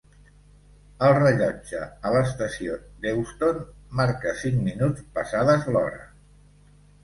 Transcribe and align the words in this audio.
El 1.07 1.11
rellotge 1.17 1.81
a 2.09 2.13
l'estació 2.15 2.79
d'Euston 3.05 3.61
marca 4.03 4.35
cinc 4.43 4.61
minuts 4.73 5.07
passades 5.21 5.73
l'hora. 5.77 6.05